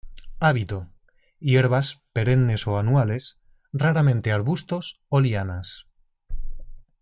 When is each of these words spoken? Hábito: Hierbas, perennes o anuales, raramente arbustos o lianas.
Hábito: 0.39 0.87
Hierbas, 1.39 2.01
perennes 2.11 2.65
o 2.65 2.79
anuales, 2.79 3.37
raramente 3.71 4.31
arbustos 4.31 4.99
o 5.09 5.19
lianas. 5.21 5.85